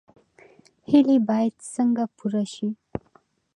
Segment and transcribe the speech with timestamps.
[0.89, 2.69] هیلې باید څنګه پوره شي؟